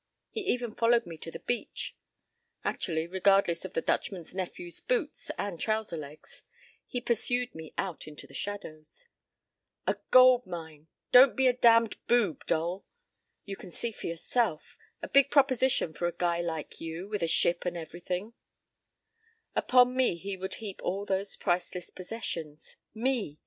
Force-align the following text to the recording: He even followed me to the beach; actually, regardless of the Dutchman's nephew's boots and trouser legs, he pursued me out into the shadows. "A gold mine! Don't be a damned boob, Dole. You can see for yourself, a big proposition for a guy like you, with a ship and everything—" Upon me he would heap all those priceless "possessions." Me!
He 0.31 0.41
even 0.41 0.73
followed 0.73 1.05
me 1.05 1.19
to 1.19 1.29
the 1.29 1.41
beach; 1.45 1.95
actually, 2.63 3.05
regardless 3.05 3.65
of 3.65 3.73
the 3.73 3.83
Dutchman's 3.83 4.33
nephew's 4.33 4.79
boots 4.79 5.29
and 5.37 5.59
trouser 5.61 5.95
legs, 5.95 6.41
he 6.87 6.99
pursued 6.99 7.53
me 7.53 7.71
out 7.77 8.07
into 8.07 8.25
the 8.25 8.33
shadows. 8.33 9.07
"A 9.85 9.97
gold 10.09 10.47
mine! 10.47 10.87
Don't 11.11 11.35
be 11.35 11.45
a 11.45 11.53
damned 11.53 11.97
boob, 12.07 12.47
Dole. 12.47 12.83
You 13.45 13.55
can 13.55 13.69
see 13.69 13.91
for 13.91 14.07
yourself, 14.07 14.75
a 15.03 15.07
big 15.07 15.29
proposition 15.29 15.93
for 15.93 16.07
a 16.07 16.11
guy 16.17 16.41
like 16.41 16.81
you, 16.81 17.07
with 17.07 17.21
a 17.21 17.27
ship 17.27 17.63
and 17.63 17.77
everything—" 17.77 18.33
Upon 19.55 19.95
me 19.95 20.15
he 20.15 20.35
would 20.35 20.55
heap 20.55 20.81
all 20.83 21.05
those 21.05 21.35
priceless 21.37 21.91
"possessions." 21.91 22.75
Me! 22.95 23.37